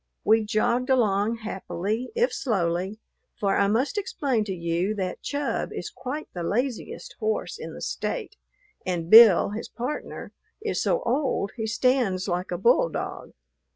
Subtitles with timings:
[0.23, 2.97] We jogged along happily, if slowly,
[3.39, 7.83] for I must explain to you that Chub is quite the laziest horse in the
[7.83, 8.35] State,
[8.83, 13.33] and Bill, his partner, is so old he stands like a bulldog.